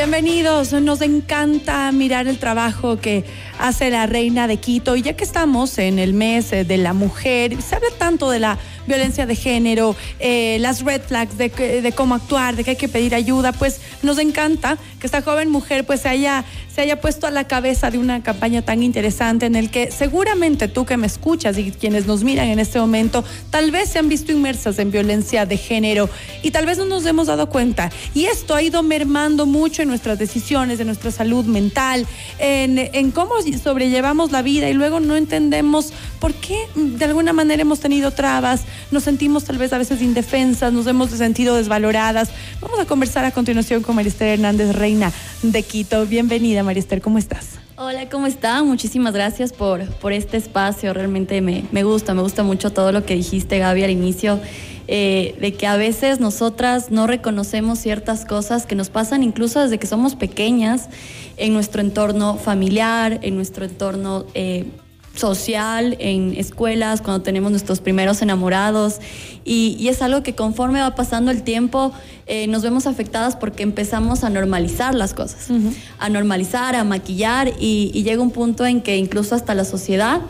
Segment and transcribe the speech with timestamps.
[0.00, 3.22] Bienvenidos, nos encanta mirar el trabajo que
[3.60, 6.92] hace la reina de Quito y ya que estamos en el mes eh, de la
[6.92, 12.14] mujer, se habla tanto de la violencia de género, eh, las red flags de, cómo
[12.14, 16.00] actuar, de que hay que pedir ayuda, pues nos encanta que esta joven mujer pues
[16.00, 16.44] se haya,
[16.74, 20.66] se haya puesto a la cabeza de una campaña tan interesante en el que seguramente
[20.66, 24.08] tú que me escuchas y quienes nos miran en este momento, tal vez se han
[24.08, 26.08] visto inmersas en violencia de género
[26.42, 27.90] y tal vez no nos hemos dado cuenta.
[28.14, 32.06] Y esto ha ido mermando mucho en nuestras decisiones, en nuestra salud mental,
[32.38, 37.62] en, en cómo sobrellevamos la vida y luego no entendemos por qué de alguna manera
[37.62, 42.30] hemos tenido trabas, nos sentimos tal vez a veces indefensas, nos hemos sentido desvaloradas.
[42.60, 46.06] Vamos a conversar a continuación con Marister Hernández, reina de Quito.
[46.06, 47.60] Bienvenida, Marister, ¿cómo estás?
[47.76, 48.66] Hola, ¿cómo están?
[48.66, 50.92] Muchísimas gracias por, por este espacio.
[50.92, 54.38] Realmente me, me gusta, me gusta mucho todo lo que dijiste, Gaby, al inicio.
[54.92, 59.78] Eh, de que a veces nosotras no reconocemos ciertas cosas que nos pasan incluso desde
[59.78, 60.88] que somos pequeñas
[61.36, 64.64] en nuestro entorno familiar, en nuestro entorno eh,
[65.14, 68.98] social, en escuelas, cuando tenemos nuestros primeros enamorados.
[69.44, 71.92] Y, es algo que conforme va pasando el tiempo
[72.26, 75.50] eh, nos vemos afectadas porque empezamos a normalizar las cosas,
[76.00, 80.20] a normalizar, a maquillar y, llega un punto en que incluso hasta la sociedad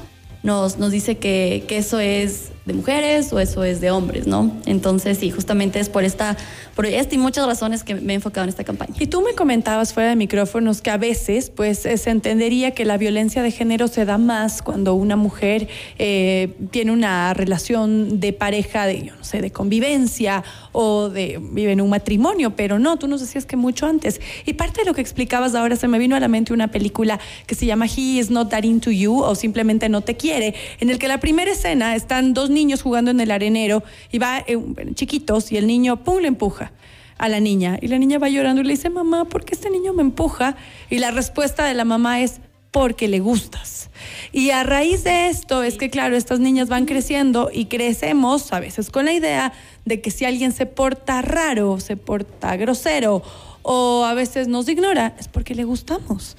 [0.43, 4.53] nos, nos dice que, que eso es de mujeres o eso es de hombres, ¿no?
[4.67, 6.37] Entonces, sí, justamente es por esta,
[6.75, 8.95] por esta y muchas razones que me he enfocado en esta campaña.
[8.99, 12.85] Y tú me comentabas fuera de micrófonos que a veces, pues, eh, se entendería que
[12.85, 18.33] la violencia de género se da más cuando una mujer eh, tiene una relación de
[18.33, 22.99] pareja, de, yo no sé, de convivencia o de vive en un matrimonio, pero no,
[22.99, 24.21] tú nos decías que mucho antes.
[24.47, 27.19] Y parte de lo que explicabas ahora se me vino a la mente una película
[27.47, 30.91] que se llama He is not that into you o simplemente no te quiere, en
[30.91, 34.59] el que la primera escena están dos niños jugando en el arenero y va eh,
[34.95, 36.73] chiquitos y el niño, ¡pum!, le empuja
[37.19, 37.79] a la niña.
[37.81, 40.57] Y la niña va llorando y le dice, mamá, ¿por qué este niño me empuja?
[40.89, 43.91] Y la respuesta de la mamá es, porque le gustas.
[44.33, 48.61] Y a raíz de esto es que, claro, estas niñas van creciendo y crecemos a
[48.61, 49.53] veces con la idea
[49.85, 53.23] de que si alguien se porta raro, se porta grosero
[53.63, 56.37] o a veces nos ignora, es porque le gustamos.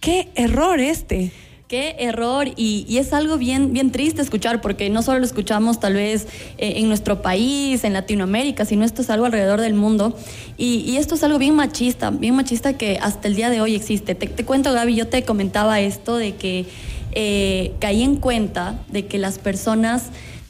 [0.00, 1.32] Qué error este.
[1.70, 2.48] Qué error.
[2.56, 6.26] Y, es algo bien, bien triste escuchar porque no solo lo escuchamos tal vez
[6.58, 10.16] eh, en nuestro país, en Latinoamérica, sino esto es algo alrededor del mundo.
[10.58, 14.16] Y, esto es algo bien machista, bien machista que hasta el día de hoy existe.
[14.16, 16.66] Te, cuento Gaby, yo te comentaba esto de que
[17.12, 20.06] eh, caí en cuenta de que las personas,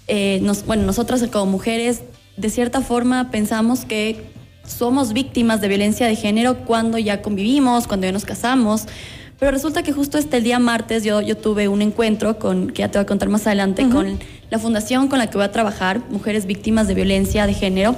[0.08, 2.00] eh, bueno, nosotras como mujeres,
[2.38, 4.24] de cierta forma pensamos que
[4.66, 8.86] somos víctimas de violencia de género cuando ya convivimos, cuando ya nos casamos
[9.40, 12.90] pero resulta que justo este día martes yo, yo tuve un encuentro con, que ya
[12.90, 14.18] te voy a contar más adelante, con
[14.50, 17.96] la fundación con la que voy a trabajar, Mujeres Víctimas de Violencia de Género.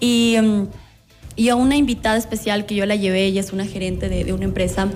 [0.00, 0.66] Y, mm,
[1.36, 4.32] y a una invitada especial que yo la llevé, ella es una gerente de, de
[4.32, 4.88] una empresa,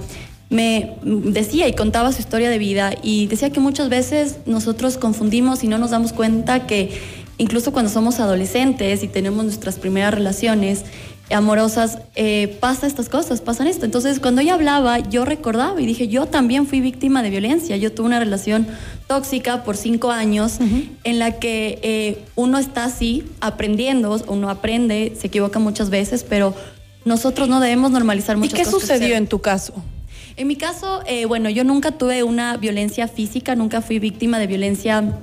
[0.50, 5.62] me decía y contaba su historia de vida y decía que muchas veces nosotros confundimos
[5.62, 6.90] y no nos damos cuenta que
[7.36, 10.84] incluso cuando somos adolescentes y tenemos nuestras primeras relaciones,
[11.34, 13.84] amorosas, eh, pasa estas cosas, pasan esto.
[13.84, 17.76] Entonces, cuando ella hablaba, yo recordaba y dije, yo también fui víctima de violencia.
[17.76, 18.66] Yo tuve una relación
[19.06, 20.58] tóxica por cinco años
[21.04, 26.54] en la que eh, uno está así, aprendiendo, uno aprende, se equivoca muchas veces, pero
[27.04, 28.66] nosotros no debemos normalizar muchas cosas.
[28.66, 29.74] ¿Y qué sucedió en tu caso?
[30.36, 34.46] En mi caso, eh, bueno, yo nunca tuve una violencia física, nunca fui víctima de
[34.46, 35.18] violencia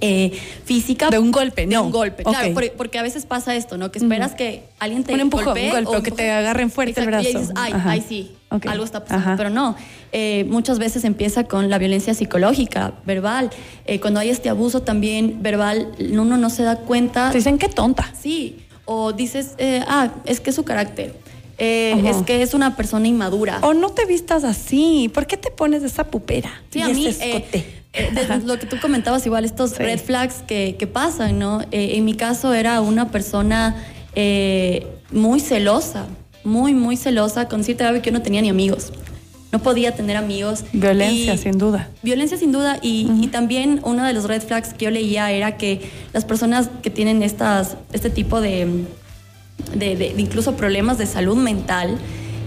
[0.00, 0.32] eh,
[0.64, 1.10] física.
[1.10, 1.84] De un golpe, no.
[1.84, 3.90] un golpe, claro, porque, a veces pasa esto, ¿no?
[3.90, 7.00] Que esperas que alguien te un empujón, golpee, un golpe, o que te agarren fuerte
[7.00, 7.28] el brazo.
[7.28, 9.36] Y dices, ay, ay, sí, algo está pasando.
[9.36, 9.76] Pero no,
[10.12, 13.50] eh, muchas veces empieza con la violencia psicológica, verbal.
[13.86, 17.30] Eh, cuando hay este abuso también verbal, uno no se da cuenta.
[17.30, 18.12] Te dicen, qué tonta.
[18.18, 19.56] Sí, o dices,
[19.88, 21.23] ah, es que es su carácter.
[21.58, 23.58] Es que es una persona inmadura.
[23.62, 25.10] O no te vistas así.
[25.12, 26.50] ¿Por qué te pones esa pupera?
[26.70, 27.06] Sí, a mí,
[27.94, 28.10] eh,
[28.44, 31.62] lo que tú comentabas, igual estos red flags que, pasan, ¿no?
[31.70, 33.76] Eh, en mi caso era una persona
[34.14, 36.06] eh, muy celosa,
[36.42, 38.92] muy, muy celosa, con siete que yo no tenía ni amigos.
[39.52, 40.64] No podía tener amigos.
[40.72, 41.88] Violencia, sin duda.
[42.02, 42.78] Violencia, sin duda.
[42.82, 45.80] Y, también uno de los red flags que yo leía era que
[46.12, 48.66] las personas que tienen estas, este tipo de,
[49.74, 51.98] de incluso problemas de salud mental,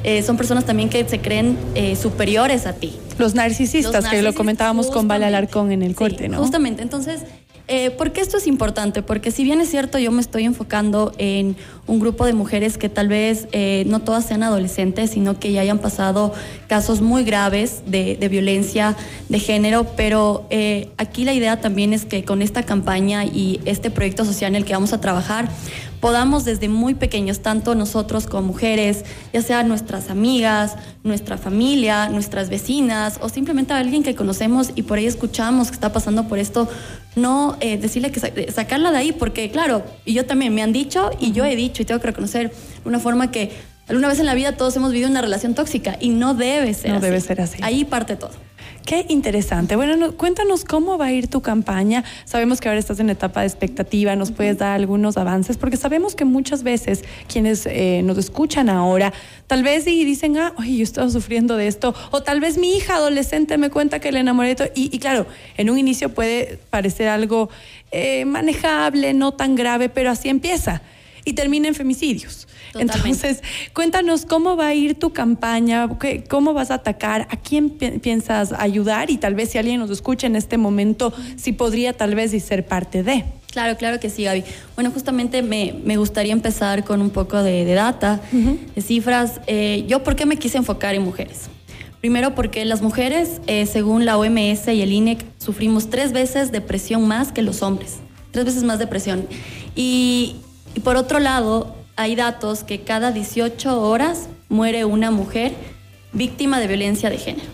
[0.03, 2.93] eh, son personas también que se creen eh, superiores a ti.
[3.17, 6.37] Los narcisistas, que lo comentábamos con Val Alarcón en el corte, ¿no?
[6.37, 7.23] Justamente, entonces,
[7.67, 9.01] eh, ¿por qué esto es importante?
[9.01, 11.57] Porque si bien es cierto, yo me estoy enfocando en
[11.87, 13.47] un grupo de mujeres que tal vez
[13.87, 16.31] no todas sean adolescentes, sino que ya hayan pasado
[16.67, 18.95] casos muy graves de, violencia
[19.29, 20.47] de género, pero
[20.97, 24.65] aquí la idea también es que con esta campaña y este proyecto social en el
[24.65, 25.49] que vamos a trabajar,
[25.99, 29.03] podamos desde muy pequeños, tanto nosotros como mujeres,
[29.33, 34.97] ya sea nuestras amigas, nuestra familia, nuestras vecinas o simplemente alguien que conocemos y por
[34.97, 36.67] ahí escuchamos que está pasando por esto,
[37.15, 41.09] no eh, decirle que sacarla de ahí, porque claro, y yo también me han dicho
[41.19, 42.51] y yo he dicho y tengo que reconocer
[42.85, 43.51] una forma que
[43.87, 46.91] alguna vez en la vida todos hemos vivido una relación tóxica y no debe ser
[46.91, 47.59] no debe ser así.
[47.61, 48.31] Ahí parte todo.
[48.87, 49.75] Qué interesante.
[49.75, 52.05] Bueno, cuéntanos cómo va a ir tu campaña.
[52.23, 56.15] Sabemos que ahora estás en etapa de expectativa, nos puedes dar algunos avances, porque sabemos
[56.15, 59.11] que muchas veces quienes eh, nos escuchan ahora,
[59.47, 62.77] tal vez y dicen, ah, oye, yo estaba sufriendo de esto, o tal vez mi
[62.77, 64.55] hija adolescente me cuenta que le enamoré.
[64.73, 65.25] Y, y claro,
[65.57, 67.49] en un inicio puede parecer algo
[67.91, 70.81] eh, manejable, no tan grave, pero así empieza
[71.27, 72.47] y termina en femicidios.
[72.73, 73.43] Entonces,
[73.73, 75.89] cuéntanos cómo va a ir tu campaña,
[76.29, 80.25] cómo vas a atacar, a quién piensas ayudar y tal vez si alguien nos escucha
[80.25, 83.25] en este momento, si podría tal vez y ser parte de.
[83.51, 84.45] Claro, claro que sí, Gaby.
[84.75, 89.41] Bueno, justamente me, gustaría empezar con un poco de, data, de cifras.
[89.47, 91.49] Eh, yo, ¿por qué me quise enfocar en mujeres?
[91.99, 97.05] Primero porque las mujeres, eh, según la OMS y el INEC, sufrimos tres veces depresión
[97.05, 97.97] más que los hombres.
[98.31, 99.27] Tres veces más depresión.
[99.75, 100.37] Y,
[100.77, 105.53] y por otro lado, hay datos que cada 18 horas muere una mujer
[106.13, 107.49] víctima de violencia de género,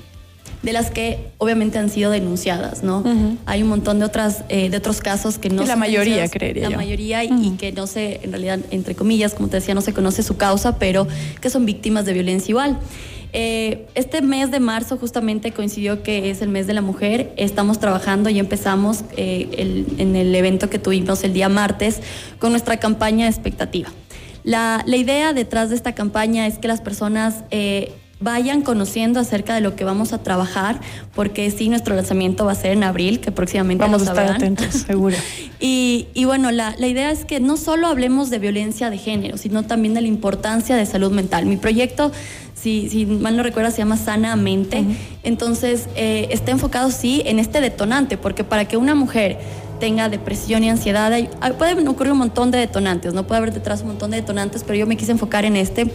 [0.61, 3.01] de las que obviamente han sido denunciadas, ¿no?
[3.45, 6.75] Hay un montón de otras eh, de otros casos que no la mayoría creería la
[6.75, 10.21] mayoría y, que no sé, en realidad entre comillas, como te decía, no se conoce
[10.21, 11.07] su causa, pero
[11.39, 12.77] que son víctimas de violencia igual.
[13.33, 17.33] Eh, este mes de marzo justamente coincidió que es el mes de la mujer.
[17.35, 22.01] Estamos trabajando y empezamos eh, en el evento que tuvimos el día martes
[22.39, 23.89] con nuestra campaña expectativa.
[24.43, 29.61] La, idea detrás de esta campaña es que las personas eh, vayan conociendo acerca de
[29.61, 30.79] lo que vamos a trabajar,
[31.13, 34.67] porque sí, nuestro lanzamiento va a ser en abril, que próximamente vamos a estar atentos,
[34.87, 35.17] seguro.
[35.59, 39.93] y, bueno, la, idea es que no solo hablemos de violencia de género, sino también
[39.93, 41.45] de la importancia de salud mental.
[41.45, 42.11] Mi proyecto
[42.55, 44.85] si, si, mal no recuerdo, se llama Sanamente.
[45.23, 49.37] Entonces, eh, está enfocado, sí, en este detonante, porque para que una mujer
[49.83, 51.11] tenga depresión y ansiedad.
[51.11, 51.27] Hay,
[51.57, 54.79] pueden ocurrir un montón de detonantes, no puede haber detrás un montón de detonantes, pero
[54.79, 55.91] yo me quise enfocar en este.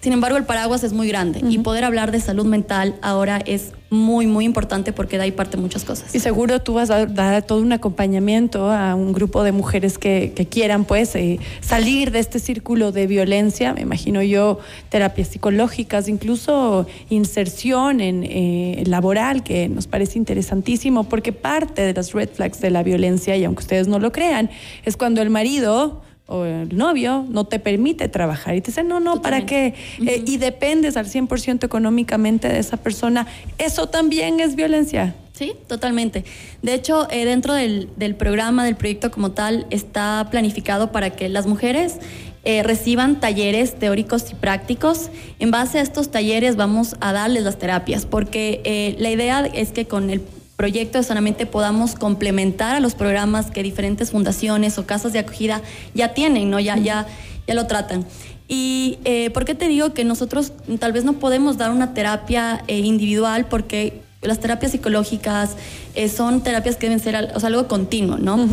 [0.00, 3.72] Sin embargo, el paraguas es muy grande y poder hablar de salud mental ahora es
[3.90, 6.14] muy, muy importante porque de ahí parte muchas cosas.
[6.14, 10.32] Y seguro tú vas a dar todo un acompañamiento a un grupo de mujeres que,
[10.50, 14.58] quieran pues eh, salir de este círculo de violencia, me imagino yo,
[14.88, 22.12] terapias psicológicas, incluso inserción en eh, laboral, que nos parece interesantísimo porque parte de las
[22.12, 24.50] red flags de la violencia, y aunque ustedes no lo crean,
[24.84, 29.00] es cuando el marido o el novio no te permite trabajar y te dice, no,
[29.00, 29.74] no, ¿para qué?
[30.06, 33.26] Eh, y dependes al 100% económicamente de esa persona.
[33.58, 35.16] Eso también es violencia.
[35.32, 36.24] Sí, totalmente.
[36.62, 41.46] De hecho, eh, dentro del, programa, del proyecto como tal, está planificado para que las
[41.46, 41.96] mujeres
[42.44, 45.10] eh, reciban talleres teóricos y prácticos.
[45.40, 49.86] En base a estos talleres vamos a darles las terapias, porque la idea es que
[49.86, 50.20] con el
[50.60, 55.62] proyecto de Sanamente podamos complementar a los programas que diferentes fundaciones o casas de acogida
[55.94, 56.60] ya tienen, ¿no?
[56.60, 57.06] Ya, ya,
[57.46, 58.04] ya lo tratan.
[58.46, 62.62] ¿Y eh, por qué te digo que nosotros tal vez no podemos dar una terapia
[62.68, 63.46] eh, individual?
[63.46, 65.56] Porque las terapias psicológicas
[65.94, 68.46] eh, son terapias que deben ser algo continuo, ¿no?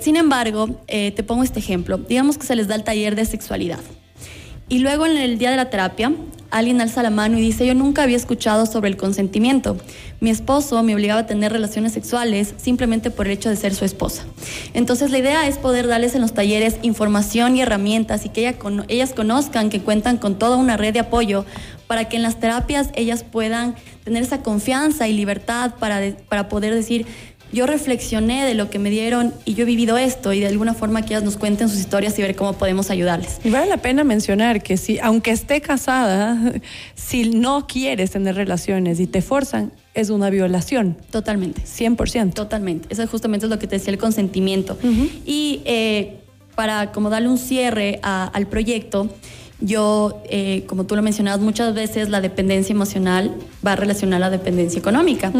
[0.00, 1.98] sin embargo, te pongo este ejemplo.
[1.98, 3.80] Digamos que se les da el taller de sexualidad.
[4.70, 6.12] Y luego en el día de la terapia
[6.58, 9.76] alguien alza la mano y dice, yo nunca había escuchado sobre el consentimiento.
[10.20, 13.84] Mi esposo me obligaba a tener relaciones sexuales simplemente por el hecho de ser su
[13.84, 14.24] esposa.
[14.72, 18.56] Entonces la idea es poder darles en los talleres información y herramientas y que
[18.88, 21.44] ellas conozcan que cuentan con toda una red de apoyo
[21.86, 26.74] para que en las terapias ellas puedan tener esa confianza y libertad para, para poder
[26.74, 27.06] decir,
[27.56, 30.74] yo reflexioné de lo que me dieron y yo he vivido esto y de alguna
[30.74, 33.40] forma que ellas nos cuenten sus historias y ver cómo podemos ayudarles.
[33.42, 36.38] Y vale la pena mencionar que si, aunque esté casada,
[36.94, 40.98] si no quieres tener relaciones y te forzan, es una violación.
[41.10, 41.62] Totalmente.
[41.62, 42.34] 100%.
[42.34, 42.88] Totalmente.
[42.90, 44.76] Eso justamente es lo que te decía el consentimiento.
[45.24, 46.18] Y eh,
[46.54, 49.08] para como darle un cierre al proyecto,
[49.60, 53.34] yo, eh, como tú lo mencionabas, muchas veces la dependencia emocional
[53.66, 55.32] va a relacionar a la dependencia económica.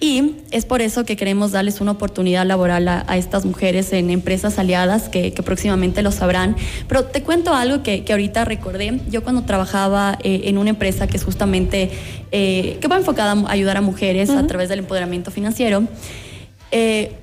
[0.00, 4.58] Y es por eso que queremos darles una oportunidad laboral a, estas mujeres en empresas
[4.58, 6.56] aliadas que, próximamente lo sabrán.
[6.86, 9.00] Pero te cuento algo que, ahorita recordé.
[9.10, 11.90] Yo cuando trabajaba eh, en una empresa que es justamente,
[12.30, 15.82] eh, que va enfocada a ayudar a mujeres a través del empoderamiento financiero,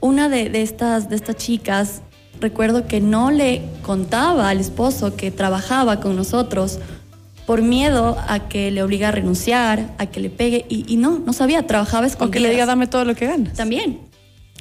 [0.01, 2.01] una de, de, estas, de estas chicas
[2.39, 6.79] recuerdo que no le contaba al esposo que trabajaba con nosotros
[7.45, 11.33] por miedo a que le obliga a renunciar, a que le pegue, y, no, no
[11.33, 12.29] sabía, trabajaba escondidas.
[12.29, 13.53] O que le diga dame todo lo que ganas.
[13.53, 13.99] También,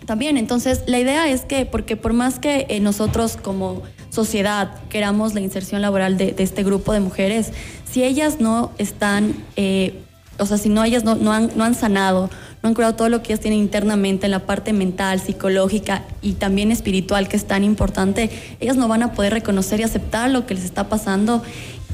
[0.06, 0.36] también.
[0.36, 5.40] Entonces, la idea es que, porque por más que eh, nosotros como sociedad queramos la
[5.40, 7.52] inserción laboral de, este grupo de mujeres,
[7.90, 10.02] si ellas no están, eh,
[10.38, 12.28] o sea, si no ellas no, han, no han sanado,
[12.62, 16.34] no han curado todo lo que ellas tienen internamente en la parte mental, psicológica y
[16.34, 20.46] también espiritual, que es tan importante, ellas no van a poder reconocer y aceptar lo
[20.46, 21.42] que les está pasando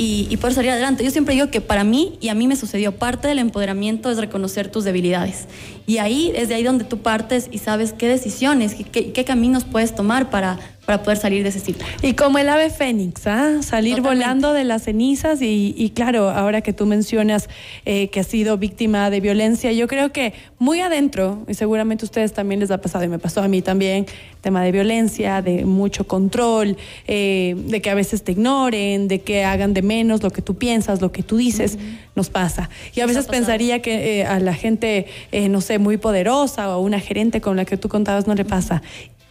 [0.00, 1.04] y, y, poder salir adelante.
[1.04, 4.16] Yo siempre digo que para mí, y a mí me sucedió, parte del empoderamiento es
[4.16, 5.46] reconocer tus debilidades.
[5.86, 10.30] Y ahí, desde ahí donde tú partes y sabes qué decisiones, qué caminos puedes tomar
[10.30, 10.58] para,
[10.90, 11.86] para poder salir de ese ciclo.
[12.02, 13.62] Y como el ave fénix, ¿ah?
[13.62, 17.48] salir volando de las cenizas y, claro, ahora que tú mencionas
[17.84, 22.06] eh, que has sido víctima de violencia, yo creo que muy adentro, y seguramente a
[22.06, 24.06] ustedes también les ha pasado y me pasó a mí también,
[24.40, 29.44] tema de violencia, de mucho control, eh, de que a veces te ignoren, de que
[29.44, 31.78] hagan de menos lo que tú piensas, lo que tú dices,
[32.16, 32.68] nos pasa.
[32.96, 35.06] Y a veces pensaría que eh, a la gente,
[35.50, 38.82] no sé, muy poderosa o una gerente con la que tú contabas no le pasa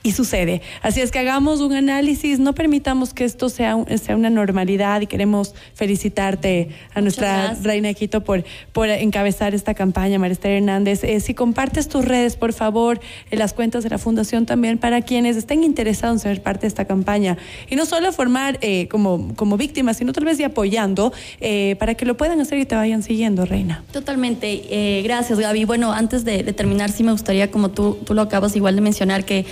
[0.02, 0.62] y sucede.
[0.82, 5.08] Así es que hagamos un análisis, no permitamos que esto sea, sea una normalidad y
[5.08, 11.04] queremos felicitarte a nuestra reina Quito por, por encabezar esta campaña, Maristela Hernández.
[11.04, 15.02] Eh, si compartes tus redes, por favor, en las cuentas de la Fundación también para
[15.02, 17.38] quienes estén interesados en ser parte de esta campaña
[17.70, 21.96] y no solo formar eh, como, como víctimas, sino tal vez y apoyando eh, para
[21.96, 23.84] que lo puedan hacer y te vayan siguiendo, reina.
[23.92, 25.02] Totalmente.
[25.04, 25.66] gracias, Gaby.
[25.66, 28.82] Bueno, antes de, de terminar, sí me gustaría, como tú, tú lo acabas igual de
[28.82, 29.46] mencionar, que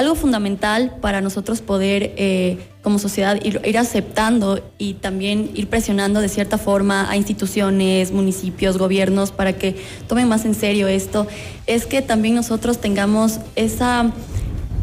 [0.00, 6.30] algo fundamental para nosotros poder eh, como sociedad ir, aceptando y también ir presionando de
[6.30, 9.76] cierta forma a instituciones, municipios, gobiernos para que
[10.08, 11.26] tomen más en serio esto,
[11.66, 14.10] es que también nosotros tengamos esa,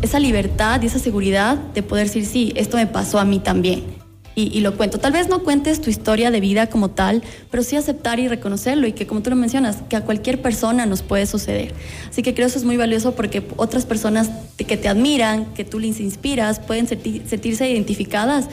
[0.04, 3.97] esa libertad y esa seguridad de poder decir, sí, esto me pasó a mí también
[4.40, 5.00] y, lo cuento.
[5.00, 8.86] Tal vez no cuentes tu historia de vida como tal, pero sí aceptar y reconocerlo
[8.86, 11.74] y que como tú lo mencionas, que a cualquier persona nos puede suceder.
[12.08, 15.80] Así que creo eso es muy valioso porque otras personas que te admiran, que tú
[15.80, 18.46] les inspiras, pueden sentirse identificadas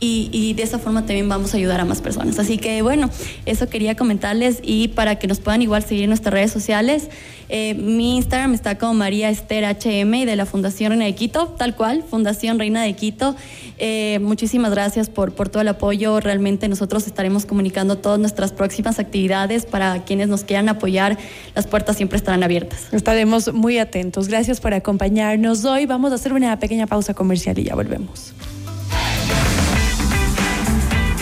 [0.00, 2.38] y, y, de esa forma también vamos a ayudar a más personas.
[2.38, 3.10] Así que bueno,
[3.44, 7.10] eso quería comentarles y para que nos puedan igual seguir en nuestras redes sociales.
[7.48, 11.74] Eh, mi Instagram está como María Esther HM de la Fundación Reina de Quito, tal
[11.76, 13.36] cual, Fundación Reina de Quito.
[13.78, 16.20] Eh, muchísimas gracias por, por todo el apoyo.
[16.20, 21.18] Realmente nosotros estaremos comunicando todas nuestras próximas actividades para quienes nos quieran apoyar.
[21.54, 22.92] Las puertas siempre estarán abiertas.
[22.92, 24.28] Estaremos muy atentos.
[24.28, 25.86] Gracias por acompañarnos hoy.
[25.86, 28.34] Vamos a hacer una pequeña pausa comercial y ya volvemos.